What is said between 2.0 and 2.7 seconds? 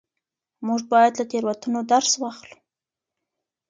واخلو.